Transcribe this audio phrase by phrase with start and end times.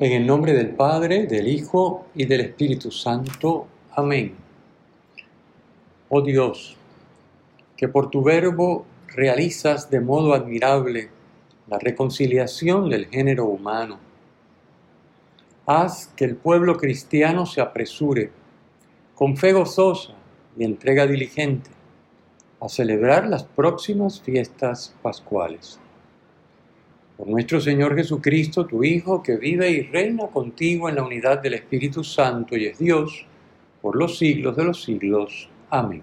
[0.00, 3.66] En el nombre del Padre, del Hijo y del Espíritu Santo.
[3.96, 4.32] Amén.
[6.08, 6.76] Oh Dios,
[7.76, 11.08] que por tu verbo realizas de modo admirable
[11.66, 13.98] la reconciliación del género humano.
[15.66, 18.30] Haz que el pueblo cristiano se apresure,
[19.16, 20.12] con fe gozosa
[20.56, 21.70] y entrega diligente,
[22.60, 25.80] a celebrar las próximas fiestas pascuales
[27.18, 31.54] por nuestro Señor Jesucristo, tu Hijo, que vive y reina contigo en la unidad del
[31.54, 33.26] Espíritu Santo y es Dios,
[33.82, 35.50] por los siglos de los siglos.
[35.68, 36.00] Amén.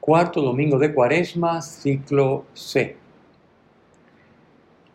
[0.00, 2.96] Cuarto domingo de Cuaresma, ciclo C.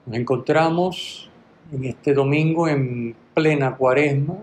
[0.07, 1.29] Nos encontramos
[1.71, 4.37] en este domingo en plena Cuaresma,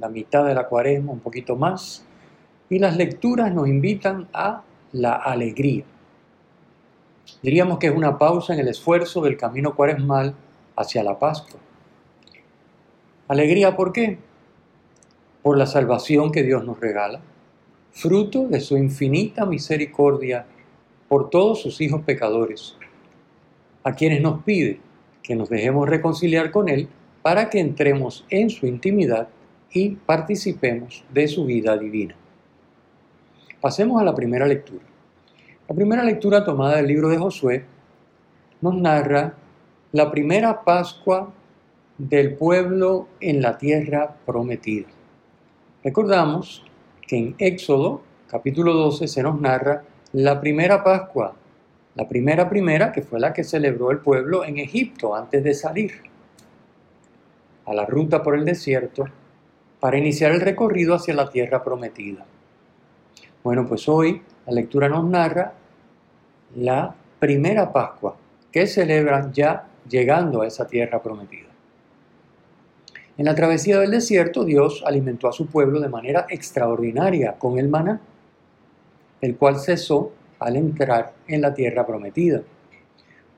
[0.00, 2.04] la mitad de la Cuaresma, un poquito más,
[2.68, 5.84] y las lecturas nos invitan a la alegría.
[7.42, 10.34] Diríamos que es una pausa en el esfuerzo del camino cuaresmal
[10.76, 11.60] hacia la Pascua.
[13.28, 14.18] Alegría, ¿por qué?
[15.42, 17.20] Por la salvación que Dios nos regala,
[17.92, 20.46] fruto de su infinita misericordia
[21.08, 22.76] por todos sus hijos pecadores,
[23.82, 24.80] a quienes nos pide
[25.22, 26.88] que nos dejemos reconciliar con Él
[27.22, 29.28] para que entremos en su intimidad
[29.72, 32.14] y participemos de su vida divina.
[33.60, 34.84] Pasemos a la primera lectura.
[35.66, 37.64] La primera lectura tomada del libro de Josué
[38.60, 39.32] nos narra
[39.92, 41.32] la primera Pascua
[41.96, 44.88] del pueblo en la tierra prometida.
[45.82, 46.62] Recordamos
[47.06, 51.34] que en Éxodo capítulo 12 se nos narra la primera Pascua,
[51.94, 55.92] la primera primera que fue la que celebró el pueblo en Egipto antes de salir
[57.64, 59.06] a la ruta por el desierto
[59.80, 62.26] para iniciar el recorrido hacia la tierra prometida.
[63.42, 65.52] Bueno, pues hoy la lectura nos narra
[66.56, 68.16] la primera Pascua
[68.50, 71.48] que celebran ya llegando a esa tierra prometida.
[73.16, 77.68] En la travesía del desierto, Dios alimentó a su pueblo de manera extraordinaria con el
[77.68, 78.00] maná,
[79.20, 82.42] el cual cesó al entrar en la tierra prometida.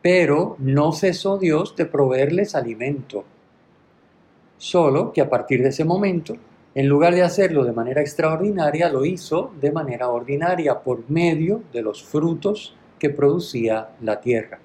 [0.01, 3.25] Pero no cesó Dios de proveerles alimento,
[4.57, 6.37] solo que a partir de ese momento
[6.77, 11.81] en lugar de hacerlo de manera extraordinaria, lo hizo de manera ordinaria por medio de
[11.81, 14.59] los frutos que producía la tierra.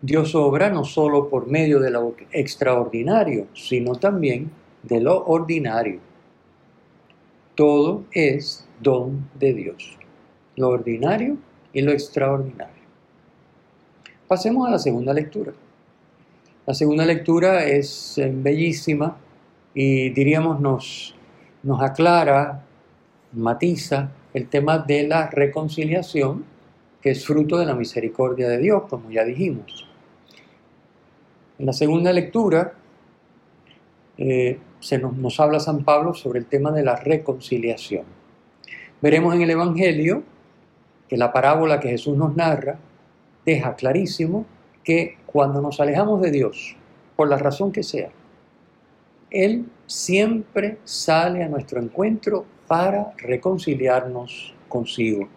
[0.00, 4.50] Dios obra no solo por medio de lo extraordinario, sino también
[4.82, 5.98] de lo ordinario.
[7.56, 9.98] Todo es don de Dios,
[10.54, 11.36] lo ordinario
[11.72, 12.74] y lo extraordinario.
[14.28, 15.52] Pasemos a la segunda lectura.
[16.66, 19.16] La segunda lectura es eh, bellísima
[19.74, 21.14] y diríamos nos,
[21.62, 22.62] nos aclara,
[23.32, 26.44] matiza el tema de la reconciliación,
[27.00, 29.88] que es fruto de la misericordia de Dios, como ya dijimos.
[31.58, 32.74] En la segunda lectura
[34.16, 38.04] eh, se nos, nos habla San Pablo sobre el tema de la reconciliación.
[39.00, 40.22] Veremos en el Evangelio
[41.08, 42.78] que la parábola que Jesús nos narra
[43.44, 44.44] deja clarísimo
[44.84, 46.76] que cuando nos alejamos de Dios,
[47.16, 48.10] por la razón que sea,
[49.30, 55.28] él siempre sale a nuestro encuentro para reconciliarnos consigo.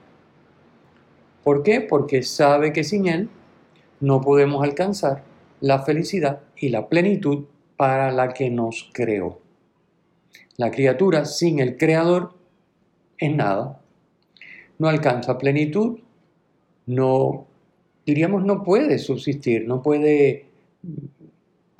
[1.43, 1.81] ¿Por qué?
[1.81, 3.29] Porque sabe que sin Él
[3.99, 5.23] no podemos alcanzar
[5.59, 7.45] la felicidad y la plenitud
[7.77, 9.39] para la que nos creó.
[10.57, 12.33] La criatura sin el Creador
[13.17, 13.79] es nada.
[14.77, 15.99] No alcanza plenitud,
[16.85, 17.47] no,
[18.05, 20.45] diríamos, no puede subsistir, no puede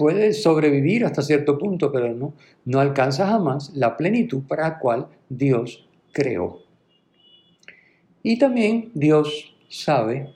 [0.01, 2.33] puede sobrevivir hasta cierto punto, pero no,
[2.65, 6.57] no alcanza jamás la plenitud para la cual Dios creó.
[8.24, 10.33] Y también Dios sabe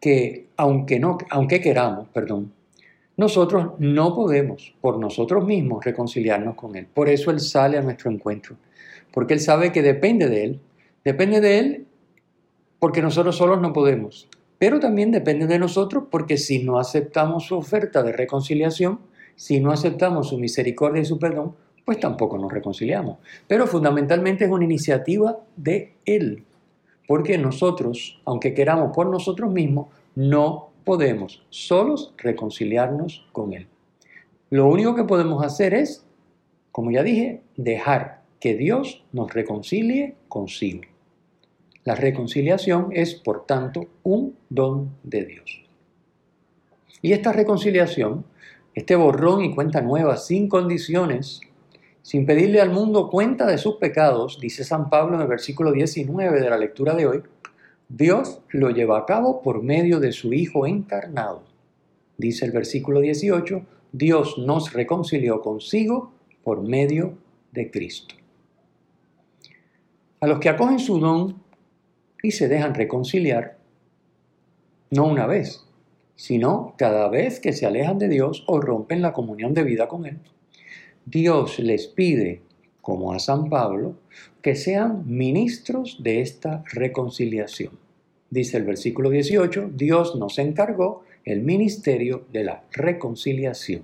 [0.00, 2.52] que aunque, no, aunque queramos, perdón,
[3.16, 6.86] nosotros no podemos por nosotros mismos reconciliarnos con Él.
[6.86, 8.54] Por eso Él sale a nuestro encuentro,
[9.10, 10.60] porque Él sabe que depende de Él.
[11.04, 11.86] Depende de Él
[12.78, 14.28] porque nosotros solos no podemos.
[14.58, 19.00] Pero también depende de nosotros porque si no aceptamos su oferta de reconciliación,
[19.34, 21.54] si no aceptamos su misericordia y su perdón,
[21.84, 23.18] pues tampoco nos reconciliamos.
[23.46, 26.44] Pero fundamentalmente es una iniciativa de Él,
[27.06, 33.68] porque nosotros, aunque queramos por nosotros mismos, no podemos solos reconciliarnos con Él.
[34.50, 36.06] Lo único que podemos hacer es
[36.76, 40.82] como ya dije, dejar que Dios nos reconcilie consigo.
[41.86, 45.62] La reconciliación es, por tanto, un don de Dios.
[47.00, 48.24] Y esta reconciliación,
[48.74, 51.40] este borrón y cuenta nueva, sin condiciones,
[52.02, 56.40] sin pedirle al mundo cuenta de sus pecados, dice San Pablo en el versículo 19
[56.40, 57.22] de la lectura de hoy,
[57.88, 61.44] Dios lo lleva a cabo por medio de su Hijo encarnado.
[62.18, 63.62] Dice el versículo 18,
[63.92, 66.10] Dios nos reconcilió consigo
[66.42, 67.16] por medio
[67.52, 68.16] de Cristo.
[70.18, 71.45] A los que acogen su don
[72.26, 73.56] y se dejan reconciliar,
[74.90, 75.64] no una vez,
[76.16, 80.06] sino cada vez que se alejan de Dios o rompen la comunión de vida con
[80.06, 80.18] Él.
[81.04, 82.42] Dios les pide,
[82.80, 83.94] como a San Pablo,
[84.42, 87.78] que sean ministros de esta reconciliación.
[88.28, 93.82] Dice el versículo 18, Dios nos encargó el ministerio de la reconciliación.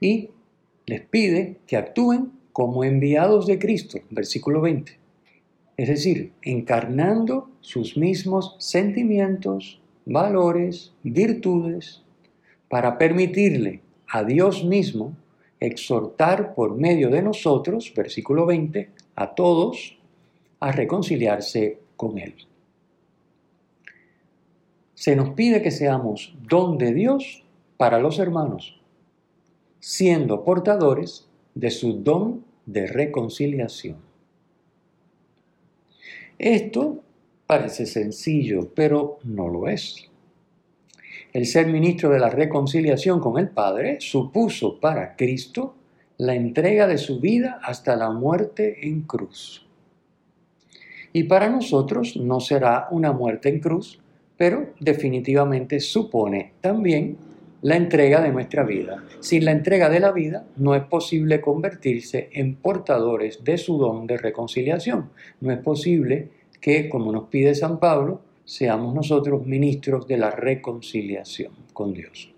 [0.00, 0.30] Y
[0.86, 5.05] les pide que actúen como enviados de Cristo, versículo 20.
[5.76, 12.02] Es decir, encarnando sus mismos sentimientos, valores, virtudes,
[12.68, 15.16] para permitirle a Dios mismo
[15.60, 19.98] exhortar por medio de nosotros, versículo 20, a todos
[20.60, 22.34] a reconciliarse con Él.
[24.94, 27.44] Se nos pide que seamos don de Dios
[27.76, 28.80] para los hermanos,
[29.78, 34.05] siendo portadores de su don de reconciliación.
[36.38, 37.02] Esto
[37.46, 40.10] Parece sencillo, pero no lo es.
[41.32, 45.76] El ser ministro de la reconciliación con el Padre supuso para Cristo
[46.18, 49.64] la entrega de su vida hasta la muerte en cruz.
[51.12, 54.00] Y para nosotros no será una muerte en cruz,
[54.36, 57.16] pero definitivamente supone también
[57.66, 59.02] la entrega de nuestra vida.
[59.18, 64.06] Sin la entrega de la vida no es posible convertirse en portadores de su don
[64.06, 65.10] de reconciliación.
[65.40, 66.28] No es posible
[66.60, 72.32] que, como nos pide San Pablo, seamos nosotros ministros de la reconciliación con Dios.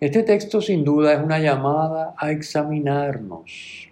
[0.00, 3.88] Este texto sin duda es una llamada a examinarnos.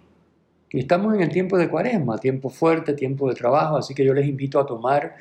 [0.71, 4.13] Y estamos en el tiempo de cuaresma, tiempo fuerte, tiempo de trabajo, así que yo
[4.13, 5.15] les invito a tomar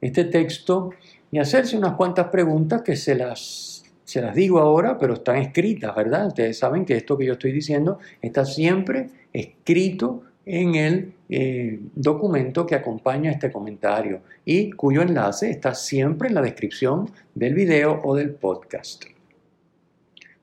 [0.00, 0.90] este texto
[1.32, 3.75] y hacerse unas cuantas preguntas que se las,
[4.06, 6.28] se las digo ahora, pero están escritas, ¿verdad?
[6.28, 12.64] Ustedes saben que esto que yo estoy diciendo está siempre escrito en el eh, documento
[12.66, 18.14] que acompaña este comentario y cuyo enlace está siempre en la descripción del video o
[18.14, 19.06] del podcast.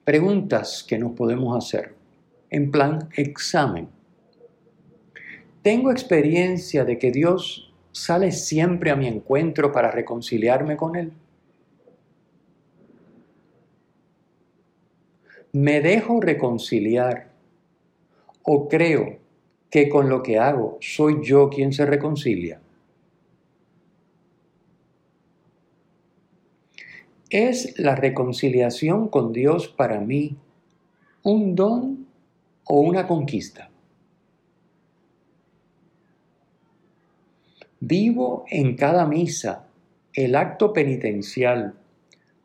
[0.03, 1.95] Preguntas que nos podemos hacer
[2.49, 3.87] en plan examen.
[5.61, 11.13] ¿Tengo experiencia de que Dios sale siempre a mi encuentro para reconciliarme con Él?
[15.55, 17.29] ¿Me dejo reconciliar
[18.41, 19.19] o creo
[19.69, 22.59] que con lo que hago soy yo quien se reconcilia?
[27.29, 30.37] ¿Es la reconciliación con Dios para mí
[31.21, 32.07] un don
[32.63, 33.69] o una conquista?
[37.79, 39.67] Vivo en cada misa
[40.13, 41.75] el acto penitencial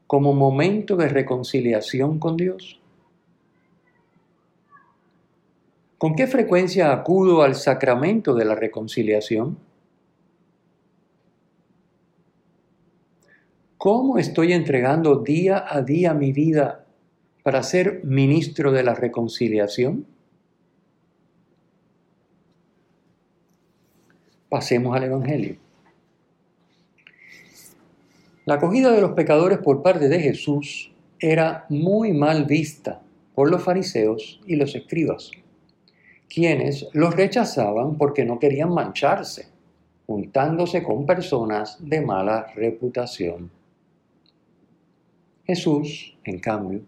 [0.07, 2.83] como momento de reconciliación con Dios.
[5.99, 9.59] ¿Con qué frecuencia acudo al sacramento de la reconciliación?
[13.79, 16.87] ¿Cómo estoy entregando día a día mi vida
[17.43, 20.07] para ser ministro de la reconciliación?
[24.49, 25.57] Pasemos al Evangelio.
[28.45, 33.03] La acogida de los pecadores por parte de Jesús era muy mal vista
[33.35, 35.33] por los fariseos y los escribas
[36.29, 39.47] quienes los rechazaban porque no querían mancharse,
[40.07, 43.51] juntándose con personas de mala reputación.
[45.45, 46.83] Jesús, en cambio,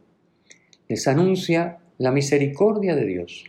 [0.88, 3.44] les anuncia la misericordia de Dios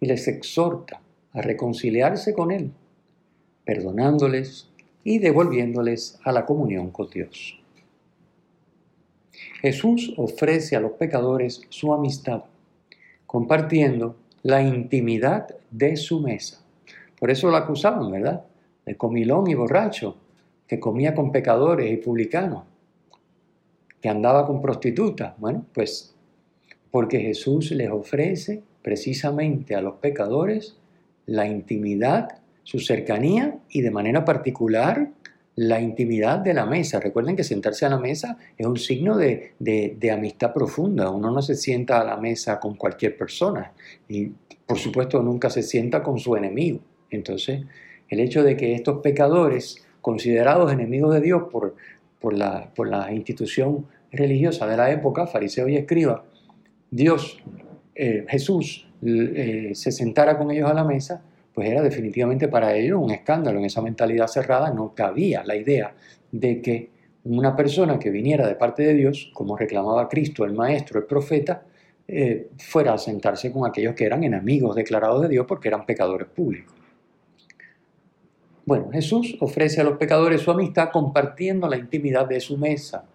[0.00, 1.00] y les exhorta
[1.32, 2.72] a reconciliarse con Él,
[3.64, 4.68] perdonándoles
[5.02, 7.60] y devolviéndoles a la comunión con Dios.
[9.60, 12.44] Jesús ofrece a los pecadores su amistad,
[13.26, 16.62] compartiendo la intimidad de su mesa.
[17.18, 18.44] Por eso lo acusaban, ¿verdad?
[18.84, 20.16] De comilón y borracho,
[20.66, 22.64] que comía con pecadores y publicanos,
[24.00, 25.34] que andaba con prostitutas.
[25.38, 26.14] Bueno, pues
[26.90, 30.76] porque Jesús les ofrece precisamente a los pecadores
[31.26, 35.10] la intimidad, su cercanía y de manera particular
[35.56, 37.00] la intimidad de la mesa.
[37.00, 41.10] Recuerden que sentarse a la mesa es un signo de, de, amistad profunda.
[41.10, 43.72] Uno no se sienta a la mesa con cualquier persona
[44.08, 44.30] y
[44.66, 46.80] por supuesto nunca se sienta con su enemigo.
[47.10, 47.62] Entonces,
[48.08, 51.74] el hecho de que estos pecadores, considerados enemigos de Dios por,
[52.20, 56.24] por, la, por la institución religiosa de la época, fariseo y escriba,
[56.90, 57.42] Dios,
[57.94, 61.22] eh, Jesús, eh, se sentara con ellos a la mesa,
[61.56, 63.58] pues era definitivamente para ellos un escándalo.
[63.58, 65.94] En esa mentalidad cerrada no cabía la idea
[66.30, 66.90] de que
[67.24, 71.62] una persona que viniera de parte de Dios, como reclamaba Cristo, el Maestro, el Profeta,
[72.06, 76.28] eh, fuera a sentarse con aquellos que eran enemigos declarados de Dios porque eran pecadores
[76.28, 76.74] públicos.
[78.66, 83.06] Bueno, Jesús ofrece a los pecadores su amistad compartiendo la intimidad de su mesa.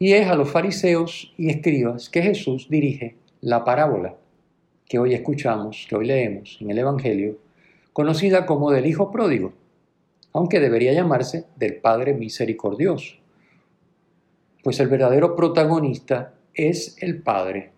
[0.00, 4.16] Y es a los fariseos y escribas que Jesús dirige la parábola
[4.90, 7.38] que hoy escuchamos, que hoy leemos en el Evangelio,
[7.92, 9.52] conocida como del Hijo Pródigo,
[10.32, 13.14] aunque debería llamarse del Padre Misericordioso,
[14.64, 17.70] pues el verdadero protagonista es el Padre,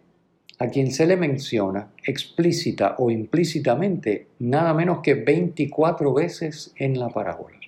[0.59, 7.11] a quien se le menciona explícita o implícitamente nada menos que 24 veces en la
[7.11, 7.59] parábola.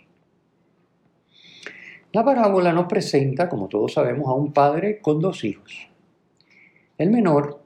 [2.13, 5.87] La parábola nos presenta, como todos sabemos, a un padre con dos hijos.
[6.97, 7.64] El menor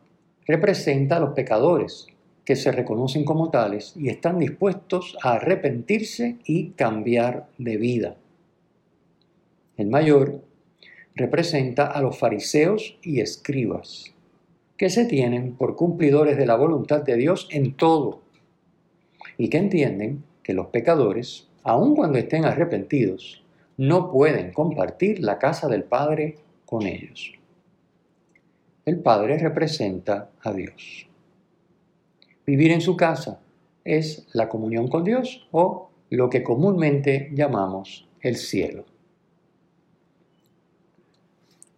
[0.48, 2.06] representa a los pecadores
[2.46, 8.16] que se reconocen como tales y están dispuestos a arrepentirse y cambiar de vida.
[9.76, 10.40] El mayor
[11.14, 14.14] representa a los fariseos y escribas,
[14.78, 18.22] que se tienen por cumplidores de la voluntad de Dios en todo
[19.36, 23.44] y que entienden que los pecadores, aun cuando estén arrepentidos,
[23.76, 27.37] no pueden compartir la casa del Padre con ellos
[28.88, 31.06] el Padre representa a Dios.
[32.46, 33.40] Vivir en su casa
[33.84, 38.86] es la comunión con Dios o lo que comúnmente llamamos el cielo.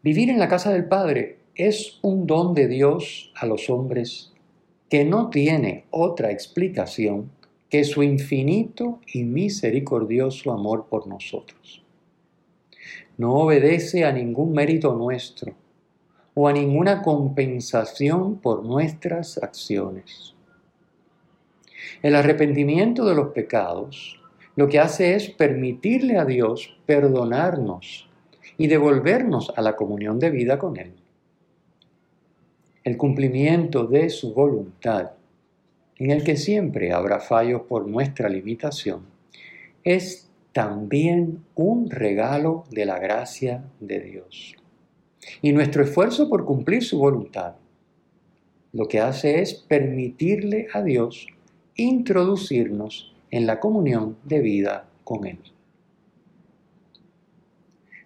[0.02, 4.32] Vivir en la casa del Padre es un don de Dios a los hombres
[4.88, 7.32] que no tiene otra explicación
[7.68, 11.82] que su infinito y misericordioso amor por nosotros.
[13.18, 15.54] No obedece a ningún mérito nuestro,
[16.34, 20.34] o a ninguna compensación por nuestras acciones.
[22.02, 24.20] El arrepentimiento de los pecados
[24.56, 28.08] lo que hace es permitirle a Dios perdonarnos
[28.58, 30.92] y devolvernos a la comunión de vida con Él.
[32.84, 35.12] El cumplimiento de su voluntad,
[35.96, 39.02] en el que siempre habrá fallos por nuestra limitación,
[39.84, 44.59] es también un regalo de la gracia de Dios.
[45.42, 47.54] Y nuestro esfuerzo por cumplir su voluntad
[48.72, 51.26] lo que hace es permitirle a Dios
[51.74, 55.38] introducirnos en la comunión de vida con Él.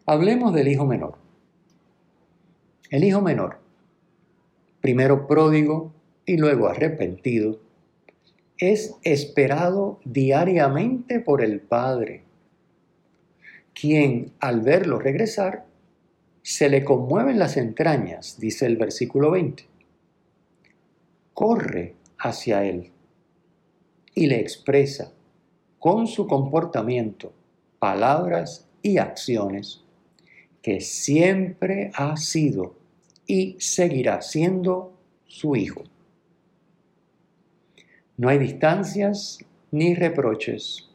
[0.07, 1.17] Hablemos del hijo menor.
[2.91, 3.59] El hijo menor,
[4.81, 5.93] primero pródigo
[6.27, 7.59] y luego arrepentido,
[8.59, 12.23] es esperado diariamente por el Padre,
[13.73, 15.67] quien al verlo regresar
[16.45, 19.65] se le conmueven las entrañas, dice el versículo 20.
[21.33, 22.93] Corre hacia él
[24.15, 25.11] y le expresa
[25.79, 27.33] con su comportamiento,
[27.79, 29.85] palabras y acciones
[30.61, 32.75] que siempre ha sido
[33.27, 34.93] y seguirá siendo
[35.27, 35.85] su hijo.
[38.19, 39.39] No hay distancias
[39.71, 40.91] ni reproches,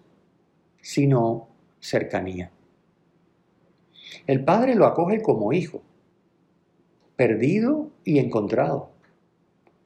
[0.80, 1.48] sino
[1.80, 2.52] cercanía.
[4.28, 5.82] El Padre lo acoge como hijo,
[7.16, 8.90] perdido y encontrado,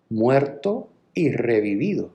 [0.09, 2.11] muerto y revivido,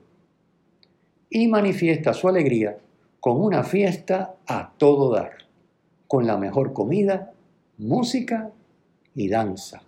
[1.29, 2.77] y manifiesta su alegría
[3.19, 5.31] con una fiesta a todo dar,
[6.07, 7.33] con la mejor comida,
[7.77, 8.51] música
[9.13, 9.81] y danza.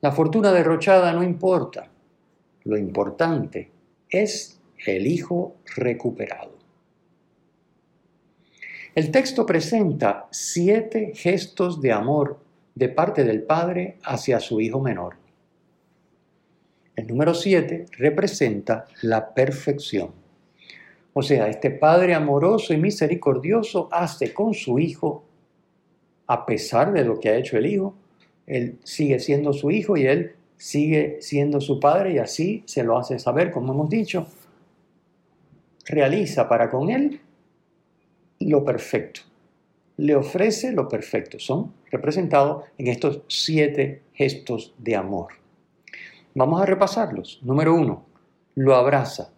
[0.00, 1.88] La fortuna derrochada no importa,
[2.64, 3.70] lo importante
[4.08, 6.51] es el hijo recuperado.
[8.94, 12.38] El texto presenta siete gestos de amor
[12.74, 15.16] de parte del Padre hacia su hijo menor.
[16.94, 20.10] El número siete representa la perfección.
[21.14, 25.24] O sea, este Padre amoroso y misericordioso hace con su hijo,
[26.26, 27.94] a pesar de lo que ha hecho el hijo,
[28.46, 32.98] él sigue siendo su hijo y él sigue siendo su padre y así se lo
[32.98, 34.26] hace saber, como hemos dicho,
[35.86, 37.20] realiza para con él
[38.46, 39.22] lo perfecto.
[39.96, 41.38] Le ofrece lo perfecto.
[41.38, 45.28] Son representados en estos siete gestos de amor.
[46.34, 47.40] Vamos a repasarlos.
[47.42, 48.04] Número uno,
[48.54, 49.32] lo abraza.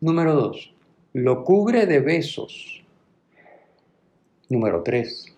[0.00, 0.74] Número dos,
[1.12, 2.84] lo cubre de besos.
[4.48, 5.36] Número 3.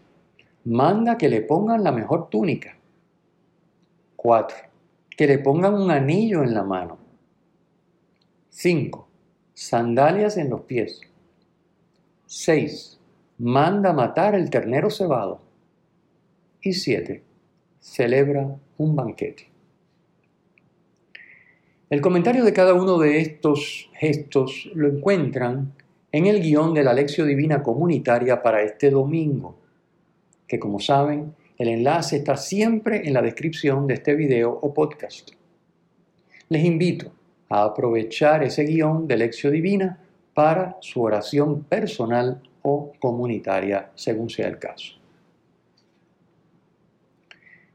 [0.67, 2.77] Manda que le pongan la mejor túnica.
[4.17, 4.57] 4.
[5.17, 6.99] Que le pongan un anillo en la mano.
[8.51, 9.09] 5.
[9.55, 11.01] Sandalias en los pies.
[12.33, 13.01] 6.
[13.39, 15.41] Manda matar el ternero cebado.
[16.63, 17.25] Y 7.
[17.81, 19.49] Celebra un banquete.
[21.91, 25.73] El comentario de cada uno de estos gestos lo encuentran
[26.13, 29.59] en el guion de la lección divina comunitaria para este domingo,
[30.47, 35.33] que como saben, el enlace está siempre en la descripción de este video o podcast.
[36.49, 37.11] Les invito
[37.49, 39.99] a aprovechar ese guion de lección divina
[40.35, 44.95] para su oración personal o comunitaria, según sea el caso.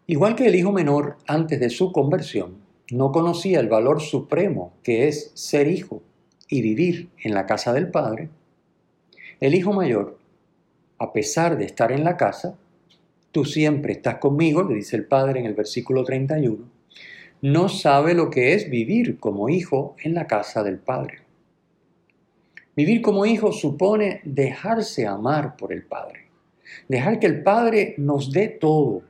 [0.07, 2.57] Igual que el hijo menor antes de su conversión,
[2.91, 6.03] no conocía el valor supremo que es ser hijo
[6.47, 8.29] y vivir en la casa del Padre,
[9.39, 10.19] el hijo mayor,
[10.99, 12.55] a pesar de estar en la casa,
[13.31, 16.69] tú siempre estás conmigo, le dice el Padre en el versículo 31,
[17.41, 21.24] no sabe lo que es vivir como hijo en la casa del Padre.
[22.75, 26.27] Vivir como hijo supone dejarse amar por el Padre,
[26.89, 29.03] dejar que el Padre nos dé todo,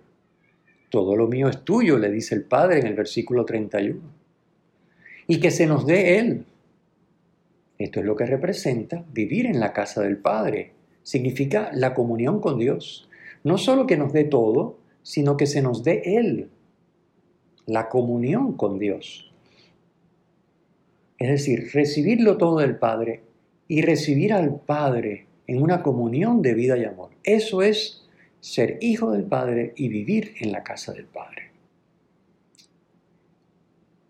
[0.89, 3.99] todo lo mío es tuyo, le dice el Padre en el versículo 31.
[5.27, 6.45] Y que se nos dé Él.
[7.77, 10.71] Esto es lo que representa vivir en la casa del Padre.
[11.03, 13.09] Significa la comunión con Dios.
[13.43, 16.49] No solo que nos dé todo, sino que se nos dé Él.
[17.65, 19.33] La comunión con Dios.
[21.17, 23.21] Es decir, recibirlo todo del Padre
[23.67, 27.11] y recibir al Padre en una comunión de vida y amor.
[27.23, 28.05] Eso es
[28.39, 31.51] ser hijo del Padre y vivir en la casa del Padre.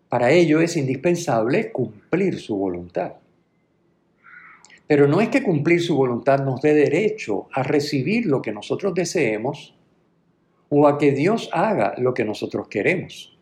[0.08, 3.14] Para ello es indispensable cumplir su voluntad.
[4.86, 8.94] Pero no es que cumplir su voluntad nos dé derecho a recibir lo que nosotros
[8.94, 9.74] deseemos
[10.68, 13.36] o a que Dios haga lo que nosotros queremos.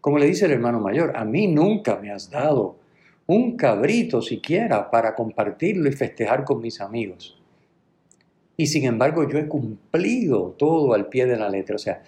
[0.00, 2.76] Como le dice el hermano mayor, a mí nunca me has dado
[3.26, 7.40] un cabrito siquiera para compartirlo y festejar con mis amigos.
[8.56, 11.76] Y sin embargo yo he cumplido todo al pie de la letra.
[11.76, 12.02] O sea,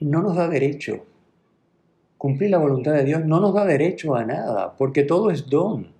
[0.00, 1.06] no nos da derecho.
[2.18, 5.92] Cumplir la voluntad de Dios no nos da derecho a nada, porque todo es don.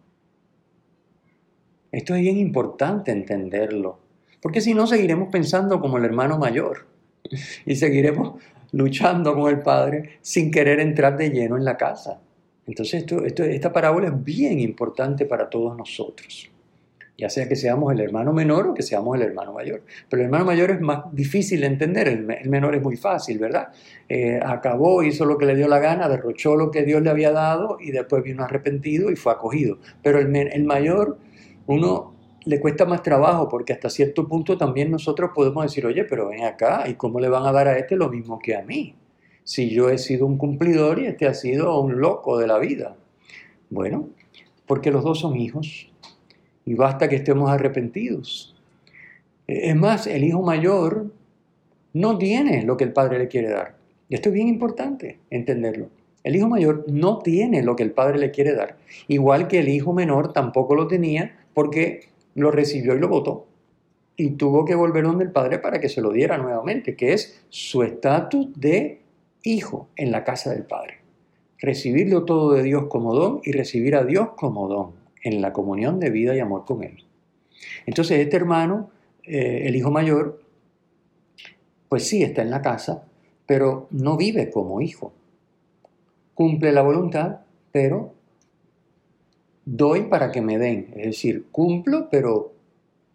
[1.93, 3.99] Esto es bien importante entenderlo,
[4.41, 6.87] porque si no seguiremos pensando como el hermano mayor
[7.67, 8.41] y seguiremos
[8.73, 12.21] luchando con el Padre sin querer entrar de lleno en la casa.
[12.71, 16.51] Entonces esto, esta parábola es bien importante para todos nosotros
[17.19, 19.83] ya sea que seamos el hermano menor o que seamos el hermano mayor.
[20.09, 23.69] Pero el hermano mayor es más difícil de entender, el, menor es muy fácil, ¿verdad?
[24.09, 27.31] Eh, acabó, hizo lo que le dio la gana, derrochó lo que Dios le había
[27.31, 29.77] dado y después vino arrepentido y fue acogido.
[30.03, 31.19] Pero el, el mayor,
[31.67, 32.15] uno
[32.47, 36.45] le cuesta más trabajo porque hasta cierto punto también nosotros podemos decir, oye, pero ven
[36.45, 38.95] acá, ¿y cómo le van a dar a este lo mismo que a mí?
[39.51, 42.95] Si yo he sido un cumplidor y este ha sido un loco de la vida.
[43.69, 44.09] Bueno,
[44.65, 45.91] porque los dos son hijos
[46.65, 48.55] y basta que estemos arrepentidos.
[49.49, 51.13] Es más, el hijo mayor
[51.95, 53.75] no tiene lo que el padre le quiere dar.
[54.09, 55.89] Y esto es bien importante entenderlo.
[56.23, 58.77] El hijo mayor no tiene lo que el padre le quiere dar.
[59.09, 62.03] Igual que el hijo menor tampoco lo tenía porque
[62.37, 63.49] lo recibió y lo votó.
[64.15, 67.43] Y tuvo que volver donde el padre para que se lo diera nuevamente, que es
[67.49, 69.01] su estatus de
[69.43, 70.99] hijo en la casa del padre.
[71.59, 76.01] Recibirlo todo de Dios como don y recibir a Dios como don en la comunión
[76.01, 77.05] de vida y amor con Él.
[77.87, 78.91] Entonces este hermano,
[79.25, 80.43] eh, el hijo mayor,
[81.89, 83.05] pues sí está en la casa,
[83.47, 85.13] pero no vive como hijo.
[86.35, 87.41] Cumple la voluntad,
[87.73, 88.15] pero
[89.65, 90.93] doy para que me den.
[90.97, 92.53] Es decir, cumplo, pero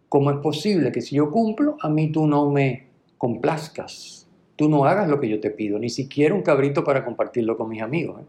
[0.08, 2.86] ¿cómo es posible que si yo cumplo, a mí tú no me
[3.18, 4.25] complazcas?
[4.56, 7.68] Tú no hagas lo que yo te pido, ni siquiera un cabrito para compartirlo con
[7.68, 8.22] mis amigos.
[8.22, 8.24] ¿eh?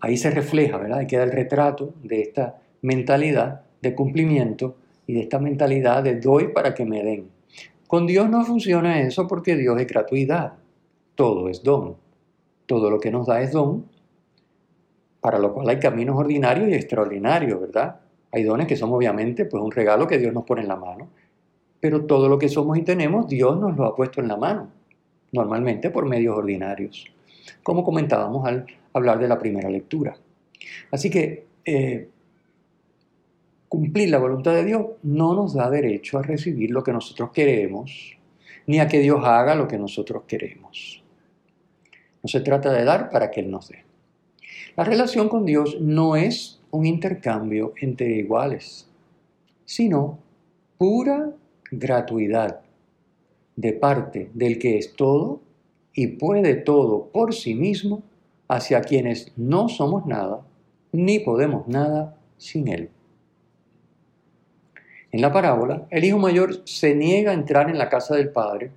[0.00, 0.98] Ahí se refleja, ¿verdad?
[0.98, 6.48] Ahí queda el retrato de esta mentalidad de cumplimiento y de esta mentalidad de doy
[6.48, 7.28] para que me den.
[7.86, 10.54] Con Dios no funciona eso porque Dios es gratuidad.
[11.14, 11.96] Todo es don.
[12.66, 13.86] Todo lo que nos da es don,
[15.20, 18.00] para lo cual hay caminos ordinarios y extraordinarios, ¿verdad?
[18.30, 21.08] Hay dones que son obviamente pues un regalo que Dios nos pone en la mano,
[21.80, 24.68] pero todo lo que somos y tenemos Dios nos lo ha puesto en la mano,
[25.32, 27.06] normalmente por medios ordinarios,
[27.62, 30.16] como comentábamos al hablar de la primera lectura.
[30.90, 32.08] Así que eh,
[33.68, 38.16] cumplir la voluntad de Dios no nos da derecho a recibir lo que nosotros queremos,
[38.66, 41.02] ni a que Dios haga lo que nosotros queremos.
[42.22, 43.84] No se trata de dar para que Él nos dé.
[44.76, 48.88] La relación con Dios no es un intercambio entre iguales,
[49.64, 50.18] sino
[50.76, 51.30] pura
[51.70, 52.60] gratuidad
[53.58, 55.40] de parte del que es todo
[55.92, 58.04] y puede todo por sí mismo
[58.46, 60.46] hacia quienes no somos nada
[60.92, 62.90] ni podemos nada sin Él.
[65.10, 68.70] En la parábola, el hijo mayor se niega a entrar en la casa del padre,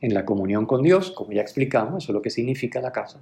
[0.00, 3.20] en la comunión con Dios, como ya explicamos, eso es lo que significa la casa,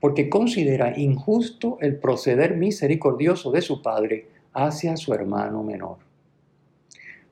[0.00, 5.98] porque considera injusto el proceder misericordioso de su padre hacia su hermano menor.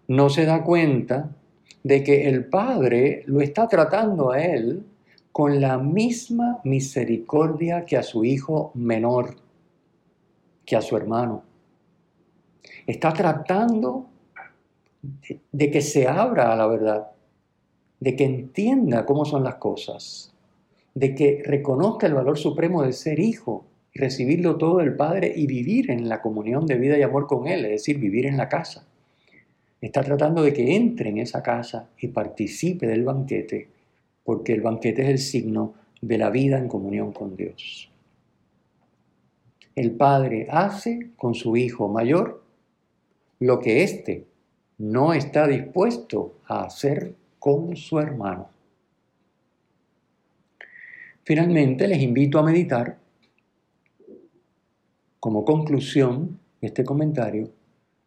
[0.07, 1.35] No se da cuenta
[1.83, 4.85] de que el padre lo está tratando a él
[5.33, 9.37] con la misma misericordia que a su hijo menor,
[10.65, 11.45] que a su hermano.
[12.87, 14.07] Está tratando
[15.53, 17.09] de que se abra a la verdad,
[18.01, 20.35] de que entienda cómo son las cosas,
[20.95, 25.91] de que reconozca el valor supremo de ser hijo recibirlo todo del Padre y vivir
[25.91, 28.87] en la comunión de vida y amor con Él, es decir, vivir en la casa.
[29.81, 33.69] Está tratando de que entre en esa casa y participe del banquete,
[34.25, 37.91] porque el banquete es el signo de la vida en comunión con Dios.
[39.75, 42.43] El Padre hace con su Hijo mayor
[43.39, 44.27] lo que éste
[44.79, 48.49] no está dispuesto a hacer con su hermano.
[51.23, 52.99] Finalmente, les invito a meditar
[55.21, 57.51] como conclusión de este comentario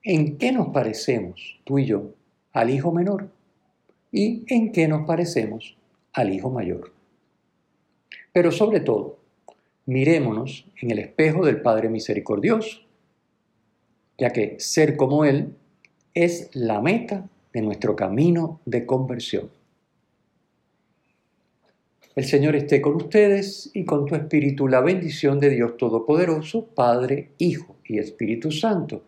[0.03, 2.13] en qué nos parecemos tú y yo
[2.53, 3.29] al hijo menor
[4.11, 5.77] y en qué nos parecemos
[6.13, 6.93] al hijo mayor.
[8.33, 9.19] Pero sobre todo,
[9.85, 12.81] mirémonos en el espejo del Padre Misericordioso
[14.21, 15.55] ya que ser como Él
[16.13, 19.49] es la meta de nuestro camino de conversión.
[22.15, 27.31] El Señor esté con ustedes y con tu espíritu la bendición de Dios Todopoderoso, Padre,
[27.39, 29.01] Hijo y Espíritu Santo,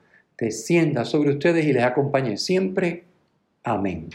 [0.44, 3.04] descienda sobre ustedes y les acompañe siempre.
[3.64, 4.10] Amén.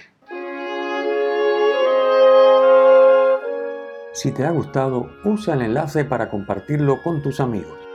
[4.12, 7.87] Si te ha gustado, usa el enlace para compartirlo con tus amigos.